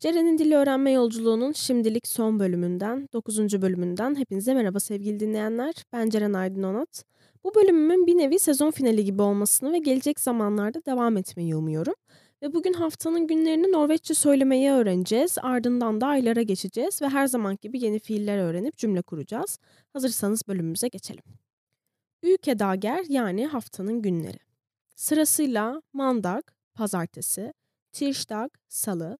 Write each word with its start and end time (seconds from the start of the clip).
Ceren'in 0.00 0.38
dil 0.38 0.52
öğrenme 0.52 0.90
yolculuğunun 0.90 1.52
şimdilik 1.52 2.06
son 2.08 2.40
bölümünden, 2.40 3.08
9. 3.12 3.62
bölümünden 3.62 4.14
hepinize 4.14 4.54
merhaba 4.54 4.80
sevgili 4.80 5.20
dinleyenler. 5.20 5.74
Ben 5.92 6.10
Ceren 6.10 6.32
Aydın 6.32 6.62
Onat. 6.62 7.04
Bu 7.44 7.54
bölümümün 7.54 8.06
bir 8.06 8.18
nevi 8.18 8.38
sezon 8.38 8.70
finali 8.70 9.04
gibi 9.04 9.22
olmasını 9.22 9.72
ve 9.72 9.78
gelecek 9.78 10.20
zamanlarda 10.20 10.84
devam 10.86 11.16
etmeyi 11.16 11.56
umuyorum. 11.56 11.94
Ve 12.42 12.54
bugün 12.54 12.72
haftanın 12.72 13.26
günlerini 13.26 13.72
Norveççe 13.72 14.14
söylemeyi 14.14 14.70
öğreneceğiz. 14.70 15.36
Ardından 15.42 16.00
da 16.00 16.06
aylara 16.06 16.42
geçeceğiz 16.42 17.02
ve 17.02 17.08
her 17.08 17.26
zaman 17.26 17.58
gibi 17.60 17.84
yeni 17.84 17.98
fiiller 17.98 18.38
öğrenip 18.38 18.76
cümle 18.76 19.02
kuracağız. 19.02 19.58
Hazırsanız 19.92 20.42
bölümümüze 20.48 20.88
geçelim. 20.88 21.24
Ülke 22.22 22.58
Dager 22.58 23.04
yani 23.08 23.46
haftanın 23.46 24.02
günleri. 24.02 24.38
Sırasıyla 24.96 25.82
Mandag, 25.92 26.42
pazartesi, 26.74 27.52
Tirsdag, 27.92 28.50
salı, 28.68 29.18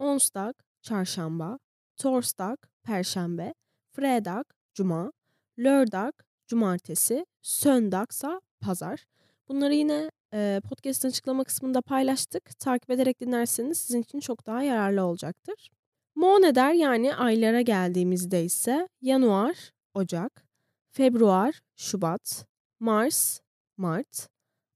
Onsdag, 0.00 0.54
çarşamba, 0.82 1.58
Torsdag, 1.96 2.56
perşembe, 2.82 3.54
Fredag, 3.92 4.44
cuma, 4.74 5.12
Lördag, 5.58 6.12
cumartesi, 6.46 7.26
Söndagsa 7.42 8.40
pazar. 8.60 9.04
Bunları 9.48 9.74
yine 9.74 10.10
e, 10.34 10.60
podcast'ın 10.68 11.08
açıklama 11.08 11.44
kısmında 11.44 11.82
paylaştık. 11.82 12.58
Takip 12.58 12.90
ederek 12.90 13.20
dinlerseniz 13.20 13.78
sizin 13.78 14.02
için 14.02 14.20
çok 14.20 14.46
daha 14.46 14.62
yararlı 14.62 15.04
olacaktır. 15.04 15.70
Moneder 16.14 16.72
yani 16.72 17.14
aylara 17.14 17.60
geldiğimizde 17.60 18.44
ise 18.44 18.88
Januar, 19.02 19.70
Ocak, 19.94 20.44
Februar, 20.90 21.60
Şubat, 21.76 22.46
Mars, 22.80 23.40
Mart, 23.76 24.28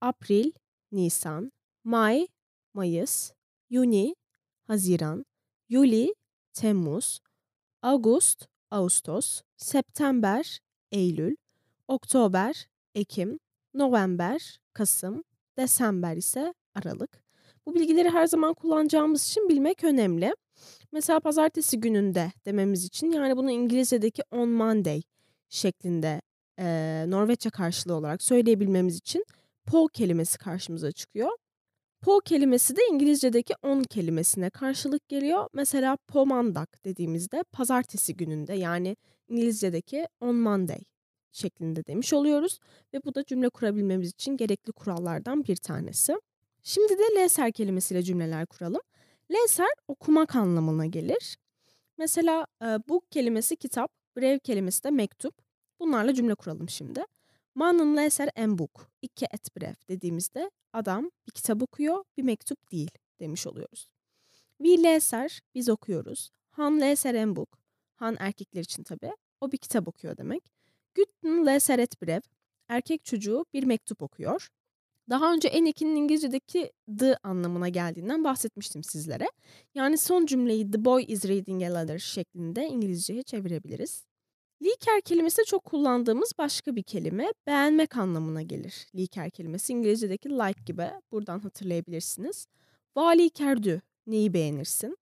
April, 0.00 0.52
Nisan, 0.92 1.52
May, 1.84 2.28
Mayıs, 2.74 3.32
Juni, 3.70 4.14
Haziran, 4.68 5.24
Yuli, 5.68 6.14
Temmuz, 6.54 7.20
Ağustos, 7.82 8.36
Ağustos, 8.70 9.42
September, 9.56 10.60
Eylül, 10.92 11.36
Oktober, 11.88 12.68
Ekim, 12.94 13.38
November, 13.74 14.60
Kasım, 14.72 15.24
Desember 15.56 16.16
ise 16.16 16.54
Aralık. 16.74 17.22
Bu 17.66 17.74
bilgileri 17.74 18.10
her 18.10 18.26
zaman 18.26 18.54
kullanacağımız 18.54 19.26
için 19.26 19.48
bilmek 19.48 19.84
önemli. 19.84 20.34
Mesela 20.92 21.20
pazartesi 21.20 21.80
gününde 21.80 22.32
dememiz 22.46 22.84
için 22.84 23.12
yani 23.12 23.36
bunu 23.36 23.50
İngilizce'deki 23.50 24.22
on 24.30 24.48
Monday 24.48 25.02
şeklinde 25.48 26.20
e, 26.58 27.04
Norveççe 27.08 27.50
karşılığı 27.50 27.94
olarak 27.94 28.22
söyleyebilmemiz 28.22 28.96
için 28.96 29.24
po 29.66 29.86
kelimesi 29.86 30.38
karşımıza 30.38 30.92
çıkıyor. 30.92 31.30
Po 32.00 32.20
kelimesi 32.20 32.76
de 32.76 32.80
İngilizce'deki 32.92 33.54
on 33.62 33.82
kelimesine 33.82 34.50
karşılık 34.50 35.08
geliyor. 35.08 35.48
Mesela 35.52 35.96
pomandak 36.08 36.84
dediğimizde 36.84 37.44
pazartesi 37.52 38.16
gününde 38.16 38.54
yani 38.54 38.96
İngilizce'deki 39.28 40.06
on 40.20 40.36
Monday 40.36 40.80
şeklinde 41.32 41.86
demiş 41.86 42.12
oluyoruz. 42.12 42.58
Ve 42.94 43.04
bu 43.04 43.14
da 43.14 43.24
cümle 43.24 43.48
kurabilmemiz 43.48 44.10
için 44.10 44.36
gerekli 44.36 44.72
kurallardan 44.72 45.44
bir 45.44 45.56
tanesi. 45.56 46.20
Şimdi 46.62 46.98
de 46.98 47.20
leser 47.20 47.52
kelimesiyle 47.52 48.02
cümleler 48.02 48.46
kuralım. 48.46 48.80
Leser 49.30 49.70
okumak 49.88 50.36
anlamına 50.36 50.86
gelir. 50.86 51.36
Mesela 51.98 52.46
book 52.88 53.10
kelimesi 53.10 53.56
kitap, 53.56 53.90
brev 54.16 54.38
kelimesi 54.38 54.84
de 54.84 54.90
mektup. 54.90 55.34
Bunlarla 55.80 56.14
cümle 56.14 56.34
kuralım 56.34 56.68
şimdi. 56.68 57.04
Mannen 57.58 57.96
leser 57.96 58.30
en 58.36 58.58
bok, 58.58 58.90
ikke 59.02 59.26
et 59.32 59.56
brev 59.56 59.74
dediğimizde 59.88 60.50
adam 60.72 61.10
bir 61.26 61.32
kitap 61.32 61.62
okuyor, 61.62 62.04
bir 62.16 62.22
mektup 62.22 62.72
değil 62.72 62.90
demiş 63.20 63.46
oluyoruz. 63.46 63.90
Vi 64.60 64.82
leser, 64.82 65.40
biz 65.54 65.68
okuyoruz. 65.68 66.30
Han 66.50 66.80
leser 66.80 67.14
en 67.14 67.36
bok, 67.36 67.58
han 67.94 68.16
erkekler 68.18 68.60
için 68.60 68.82
tabii. 68.82 69.12
O 69.40 69.52
bir 69.52 69.58
kitap 69.58 69.88
okuyor 69.88 70.16
demek. 70.16 70.52
Gütten 70.94 71.46
leser 71.46 71.78
et 71.78 72.02
brev, 72.02 72.20
erkek 72.68 73.04
çocuğu 73.04 73.44
bir 73.52 73.64
mektup 73.64 74.02
okuyor. 74.02 74.48
Daha 75.10 75.32
önce 75.32 75.48
en 75.48 75.64
ikinin 75.64 75.96
İngilizce'deki 75.96 76.72
the 76.98 77.16
anlamına 77.22 77.68
geldiğinden 77.68 78.24
bahsetmiştim 78.24 78.84
sizlere. 78.84 79.28
Yani 79.74 79.98
son 79.98 80.26
cümleyi 80.26 80.70
the 80.70 80.84
boy 80.84 81.04
is 81.08 81.24
reading 81.24 81.62
a 81.62 81.78
letter 81.78 81.98
şeklinde 81.98 82.66
İngilizceye 82.66 83.22
çevirebiliriz. 83.22 84.06
Liker 84.62 85.00
kelimesi 85.00 85.44
çok 85.44 85.64
kullandığımız 85.64 86.32
başka 86.38 86.76
bir 86.76 86.82
kelime. 86.82 87.32
Beğenmek 87.46 87.96
anlamına 87.96 88.42
gelir. 88.42 88.86
Liker 88.94 89.30
kelimesi 89.30 89.72
İngilizce'deki 89.72 90.28
like 90.30 90.62
gibi. 90.66 90.90
Buradan 91.12 91.38
hatırlayabilirsiniz. 91.38 92.46
Vali 92.96 93.30
kerdü, 93.30 93.82
neyi 94.06 94.34
beğenirsin? 94.34 94.98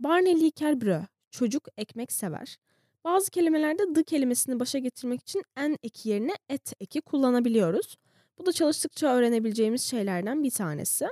Barney 0.00 0.40
liker 0.40 0.80
brö, 0.80 1.02
çocuk 1.30 1.68
ekmek 1.76 2.12
sever. 2.12 2.58
Bazı 3.04 3.30
kelimelerde 3.30 3.92
the 3.92 4.02
kelimesini 4.02 4.60
başa 4.60 4.78
getirmek 4.78 5.20
için 5.20 5.42
en 5.56 5.76
eki 5.82 6.08
yerine 6.08 6.34
et 6.48 6.72
eki 6.80 7.00
kullanabiliyoruz. 7.00 7.96
Bu 8.38 8.46
da 8.46 8.52
çalıştıkça 8.52 9.14
öğrenebileceğimiz 9.14 9.82
şeylerden 9.82 10.42
bir 10.42 10.50
tanesi. 10.50 11.06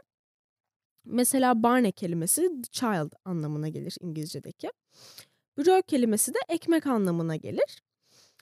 Mesela 1.04 1.62
Barney 1.62 1.92
kelimesi 1.92 2.42
the 2.42 2.70
child 2.70 3.12
anlamına 3.24 3.68
gelir 3.68 3.96
İngilizce'deki. 4.00 4.70
Brö 5.60 5.82
kelimesi 5.82 6.34
de 6.34 6.38
ekmek 6.48 6.86
anlamına 6.86 7.36
gelir. 7.36 7.82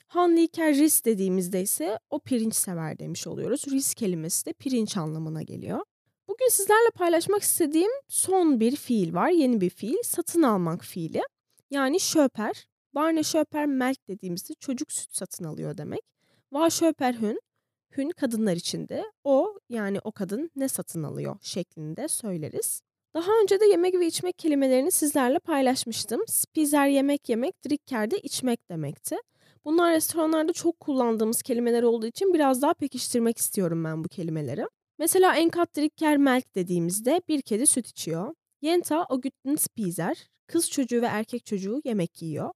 Hanliker 0.07 0.75
ris 0.75 1.05
dediğimizde 1.05 1.61
ise 1.61 1.99
o 2.09 2.19
pirinç 2.19 2.55
sever 2.55 2.99
demiş 2.99 3.27
oluyoruz. 3.27 3.65
Ris 3.71 3.93
kelimesi 3.93 4.45
de 4.45 4.53
pirinç 4.53 4.97
anlamına 4.97 5.41
geliyor. 5.41 5.79
Bugün 6.27 6.49
sizlerle 6.49 6.89
paylaşmak 6.95 7.41
istediğim 7.41 7.91
son 8.07 8.59
bir 8.59 8.75
fiil 8.75 9.13
var. 9.13 9.29
Yeni 9.29 9.61
bir 9.61 9.69
fiil. 9.69 9.97
Satın 10.03 10.41
almak 10.41 10.83
fiili. 10.83 11.21
Yani 11.69 11.99
şöper. 11.99 12.67
Barne 12.95 13.23
şöper 13.23 13.65
melk 13.65 14.07
dediğimizde 14.07 14.53
çocuk 14.53 14.91
süt 14.91 15.15
satın 15.15 15.45
alıyor 15.45 15.77
demek. 15.77 16.01
Va 16.51 16.69
şöper 16.69 17.13
hün. 17.13 17.41
Hün 17.97 18.09
kadınlar 18.09 18.55
içinde. 18.55 19.05
O 19.23 19.59
yani 19.69 19.99
o 20.03 20.11
kadın 20.11 20.51
ne 20.55 20.67
satın 20.67 21.03
alıyor 21.03 21.37
şeklinde 21.41 22.07
söyleriz. 22.07 22.81
Daha 23.13 23.31
önce 23.41 23.59
de 23.59 23.65
yemek 23.65 23.93
ve 23.93 24.07
içmek 24.07 24.37
kelimelerini 24.37 24.91
sizlerle 24.91 25.39
paylaşmıştım. 25.39 26.21
Spizer 26.27 26.87
yemek 26.87 27.29
yemek, 27.29 27.65
drikker 27.65 28.11
de 28.11 28.19
içmek 28.19 28.69
demekti. 28.69 29.17
Bunlar 29.65 29.93
restoranlarda 29.93 30.53
çok 30.53 30.79
kullandığımız 30.79 31.41
kelimeler 31.41 31.83
olduğu 31.83 32.05
için 32.05 32.33
biraz 32.33 32.61
daha 32.61 32.73
pekiştirmek 32.73 33.37
istiyorum 33.37 33.83
ben 33.83 34.03
bu 34.03 34.07
kelimeleri. 34.07 34.65
Mesela 34.99 35.35
enkat 35.35 35.77
drikker 35.77 36.17
melk 36.17 36.55
dediğimizde 36.55 37.21
bir 37.27 37.41
kedi 37.41 37.67
süt 37.67 37.87
içiyor. 37.87 38.33
Yenta 38.61 39.05
o 39.09 39.21
gütten 39.21 39.55
spizer, 39.55 40.29
kız 40.47 40.69
çocuğu 40.69 41.01
ve 41.01 41.05
erkek 41.05 41.45
çocuğu 41.45 41.81
yemek 41.85 42.21
yiyor. 42.21 42.51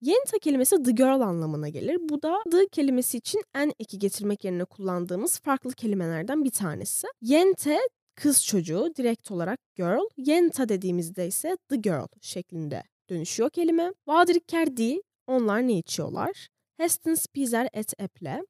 Yenta 0.00 0.38
kelimesi 0.38 0.82
the 0.82 0.92
girl 0.92 1.20
anlamına 1.20 1.68
gelir. 1.68 1.96
Bu 2.00 2.22
da 2.22 2.42
the 2.50 2.68
kelimesi 2.68 3.18
için 3.18 3.42
en 3.54 3.72
eki 3.78 3.98
getirmek 3.98 4.44
yerine 4.44 4.64
kullandığımız 4.64 5.40
farklı 5.40 5.72
kelimelerden 5.72 6.44
bir 6.44 6.50
tanesi. 6.50 7.06
Yente 7.22 7.78
kız 8.20 8.46
çocuğu 8.46 8.92
direkt 8.96 9.30
olarak 9.30 9.58
girl. 9.76 10.08
Yenta 10.16 10.68
dediğimizde 10.68 11.26
ise 11.26 11.56
the 11.68 11.76
girl 11.76 12.06
şeklinde 12.20 12.82
dönüşüyor 13.10 13.50
kelime. 13.50 13.92
Vadrikker 14.06 14.76
di 14.76 15.02
onlar 15.26 15.68
ne 15.68 15.78
içiyorlar? 15.78 16.48
Hesten 16.76 17.14
spiser 17.14 17.68
et 17.72 17.92
eple. 17.98 18.42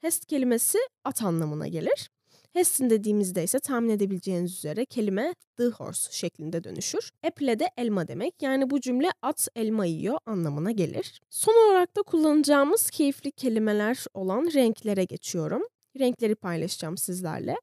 Hest 0.00 0.26
kelimesi 0.26 0.78
at 1.04 1.22
anlamına 1.22 1.68
gelir. 1.68 2.10
Hesten 2.52 2.90
dediğimizde 2.90 3.44
ise 3.44 3.58
tahmin 3.60 3.88
edebileceğiniz 3.88 4.52
üzere 4.56 4.84
kelime 4.84 5.34
the 5.56 5.64
horse 5.64 6.12
şeklinde 6.12 6.64
dönüşür. 6.64 7.10
Apple 7.26 7.58
de 7.58 7.68
elma 7.76 8.08
demek. 8.08 8.34
Yani 8.42 8.70
bu 8.70 8.80
cümle 8.80 9.10
at 9.22 9.48
elma 9.56 9.86
yiyor 9.86 10.18
anlamına 10.26 10.70
gelir. 10.70 11.20
Son 11.30 11.68
olarak 11.68 11.96
da 11.96 12.02
kullanacağımız 12.02 12.90
keyifli 12.90 13.32
kelimeler 13.32 14.04
olan 14.14 14.50
renklere 14.54 15.04
geçiyorum. 15.04 15.62
Renkleri 15.98 16.34
paylaşacağım 16.34 16.96
sizlerle. 16.96 17.56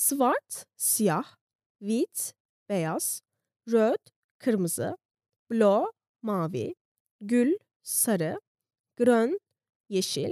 Svart, 0.00 0.64
siyah, 0.76 1.36
wheat, 1.78 2.34
beyaz, 2.68 3.22
röd, 3.68 4.10
kırmızı, 4.38 4.96
blå, 5.50 5.92
mavi, 6.22 6.74
gül, 7.20 7.58
sarı, 7.82 8.40
grön, 8.96 9.40
yeşil, 9.88 10.30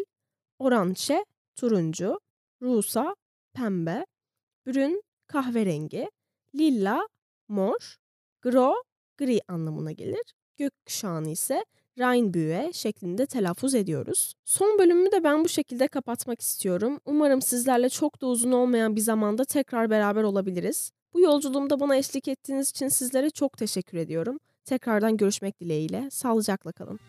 orange, 0.58 1.24
turuncu, 1.56 2.20
rusa, 2.62 3.14
pembe, 3.52 4.06
brün, 4.66 5.02
kahverengi, 5.26 6.10
lilla, 6.54 7.08
mor, 7.48 7.96
gro, 8.42 8.82
gri 9.18 9.40
anlamına 9.48 9.92
gelir. 9.92 10.34
Gökkuşağını 10.56 11.30
ise 11.30 11.64
Rheinbühe 11.98 12.70
şeklinde 12.72 13.26
telaffuz 13.26 13.74
ediyoruz. 13.74 14.34
Son 14.44 14.78
bölümümü 14.78 15.12
de 15.12 15.24
ben 15.24 15.44
bu 15.44 15.48
şekilde 15.48 15.88
kapatmak 15.88 16.40
istiyorum. 16.40 17.00
Umarım 17.06 17.42
sizlerle 17.42 17.88
çok 17.88 18.20
da 18.20 18.26
uzun 18.26 18.52
olmayan 18.52 18.96
bir 18.96 19.00
zamanda 19.00 19.44
tekrar 19.44 19.90
beraber 19.90 20.22
olabiliriz. 20.22 20.92
Bu 21.14 21.20
yolculuğumda 21.20 21.80
bana 21.80 21.96
eşlik 21.96 22.28
ettiğiniz 22.28 22.70
için 22.70 22.88
sizlere 22.88 23.30
çok 23.30 23.58
teşekkür 23.58 23.98
ediyorum. 23.98 24.38
Tekrardan 24.64 25.16
görüşmek 25.16 25.60
dileğiyle. 25.60 26.08
Sağlıcakla 26.10 26.72
kalın. 26.72 27.00